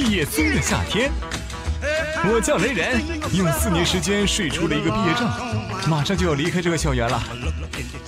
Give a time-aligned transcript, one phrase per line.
[0.00, 1.10] 毕业松的夏天，
[2.30, 3.02] 我叫雷人，
[3.34, 5.28] 用四年时间睡出了一个毕业证，
[5.90, 7.20] 马上就要离开这个校园了。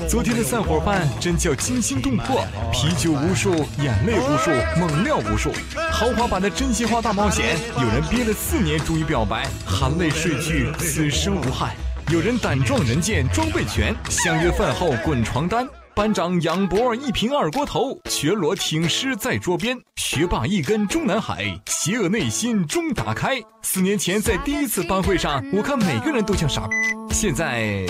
[0.09, 5.51] 昨天的散伙饭真叫惊心动魄，啤酒无数，眼泪无数，猛料无数。
[5.91, 11.71] 豪华版的真心话大冒险，有人憋了四年终于表白，含泪睡去，此生无憾；
[12.13, 15.67] 有人胆壮人贱，装备全，相约饭后滚床单。
[16.01, 19.77] 班长仰脖一瓶二锅头，全裸挺尸在桌边。
[19.97, 23.39] 学霸一根中南海，邪恶内心终打开。
[23.61, 26.67] 四年前在第一次班会上，我看每个人都像傻，
[27.11, 27.85] 现在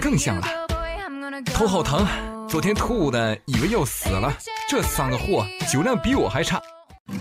[0.00, 0.48] 更像了。
[1.52, 2.06] 头好疼，
[2.48, 4.32] 昨天吐的以为要死了。
[4.66, 6.58] 这三个货酒量比我还差。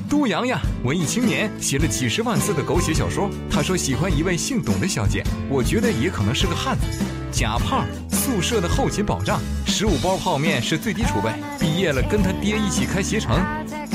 [0.09, 3.29] 都阳呀，文艺青年，写了几十万字的狗血小说。
[3.51, 7.03] 他说喜欢一位姓董的小姐，我觉得也可能是个汉子。
[7.31, 11.31] 假胖，宿舍的后勤保障，十五包泡面是最低储备。
[11.59, 13.39] 毕业了，跟他爹一起开携程。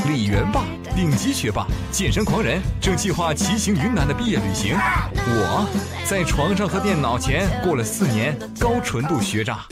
[0.09, 4.77] 李元霸，顶级学霸，健身狂人，正计划骑行云南的毕业旅行。
[5.15, 5.69] 我
[6.05, 9.67] 在床上和电脑前过了四年高纯度学渣。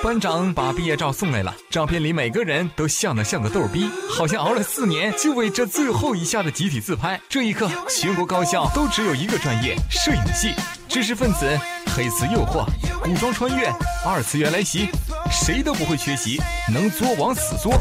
[0.00, 7.20] 班长把毕业照送来了，照片里每个人都像的像个逗逼，好像熬了四年就为这最后一下的集体自拍。
[7.28, 10.54] 这一刻，全国高校都只有一个专业——摄影系。
[10.88, 11.46] 知识分子、
[11.88, 12.64] 黑丝诱惑、
[13.02, 13.66] 古装穿越、
[14.06, 14.88] 二次元来袭，
[15.30, 16.40] 谁都不会缺席，
[16.72, 17.72] 能作往死作。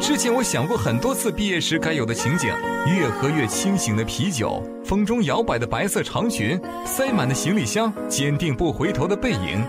[0.00, 2.50] 之前我想过很多次毕业时该有的情景：
[2.86, 9.64] 越喝越清醒的啤酒，风中摇摆的白色长裙，塞满的行李箱，坚定不回头的背影。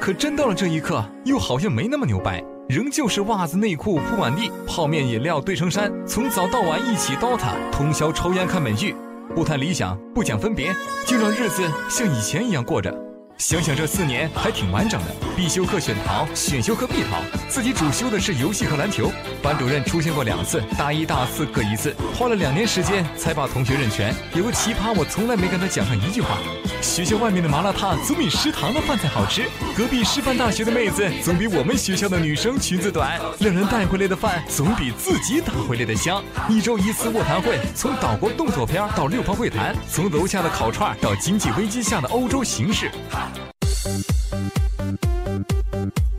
[0.00, 8.94] 可真到了这一刻，又好像没那么牛掰，仍旧是袜子内裤铺满地，泡面饮料堆成山，从早到晚一起 DOTA，通宵抽烟看美剧，
[9.34, 10.70] 不谈理想，不讲分别，
[11.06, 13.11] 就让日子像以前一样过着。
[13.42, 17.20] 想想这四年还挺完整的，必修课选逃，选修课必逃。
[17.48, 19.10] 自己主修的是游戏和篮球，
[19.42, 24.14] 班主任出现过两次，大一大四各一次，花了两年时间才把同学认全。
[24.36, 26.38] 有个奇葩，我从来没跟他讲上一句话。
[26.80, 29.42] 学校外面的麻辣烫总比食堂的饭菜好吃，
[29.76, 36.22] 隔壁师范大学的妹子总比我们学校的女生裙子短，两人带回来的饭总比自己打回来的香。
[36.48, 42.88] 一周一次卧谈会，从岛国动作片到六方会谈，从楼下的烤串到经济危机下的欧洲形势。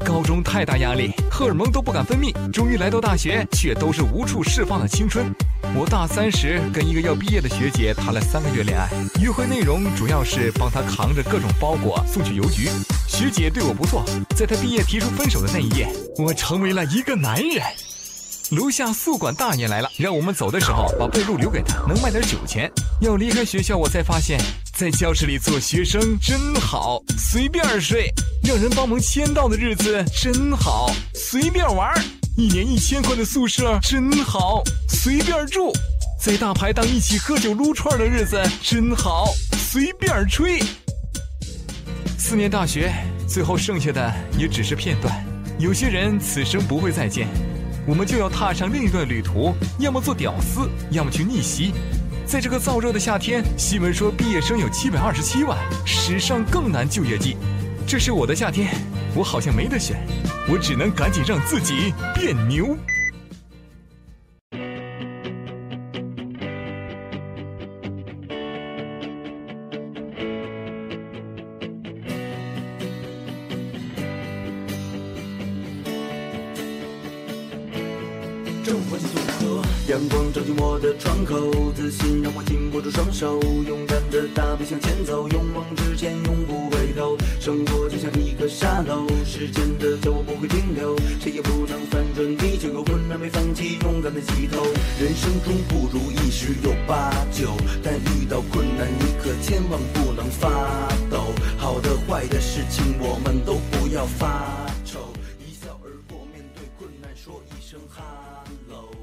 [0.03, 5.33] 高中太大压力，荷尔蒙都不敢分泌，终于来到大学，却都是无处释放的青春。
[5.75, 8.89] 我大三时跟一个要毕业的学姐谈了三个月恋爱，
[9.21, 12.69] 约会内容主要是帮她扛着各种包裹送去邮局。
[13.07, 14.03] 学姐对我不错，
[14.35, 15.87] 在她毕业提出分手的那一夜，
[16.17, 17.63] 我成为了一个男人。
[18.51, 22.69] 楼下宿管大爷来了，让我们走的时候把被褥留给他，能卖点酒钱。
[23.01, 24.37] 要离开学校，我才发现，
[24.83, 28.03] 在教室里做学生真好，随便睡；
[28.43, 31.89] 让人帮忙签到的日子真好，随便玩；
[32.35, 35.71] 一年一千块的宿舍真好，随便住；
[36.21, 40.61] 在大排档一起喝酒撸串的日子真好，随便吹。
[42.19, 42.93] 四年大学，
[43.25, 45.25] 最后剩下的也只是片段。
[45.59, 47.29] 有些人此生不会再见。
[47.87, 51.71] 我们就要踏上另一段旅途，要么做屌丝，要么去逆袭。
[52.25, 57.37] 在这个燥热的夏天，新闻说毕业生有七百二十七万，史上更难就业季。
[57.85, 58.73] 这是我的夏天，
[59.13, 59.97] 我好像没得选，
[60.49, 62.75] 我只能赶紧让自己变牛。
[78.63, 79.22] 正欢喜组合，
[79.89, 81.35] 阳光照进我的窗口，
[81.75, 83.37] 自信让我紧握住双手，
[83.67, 87.17] 勇敢的大步向前走，勇往直前，永不回头。
[87.41, 92.69] 生活就像一个沙漏，时间的脚步不会停留，谁也不能反转地球。
[92.69, 94.63] 有困难没放弃，勇敢的起头。
[95.01, 97.51] 人生中不如意十有八九，
[97.83, 101.33] 但遇到困难你可千万不能发抖。
[101.57, 108.01] 好的坏的事情我们都不要发愁，一笑而过，面对困难说一声哈
[108.69, 108.77] 喽。
[108.77, 109.02] 年轻